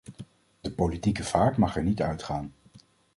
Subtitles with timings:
[0.61, 2.53] De politieke vaart mag er niet uit gaan.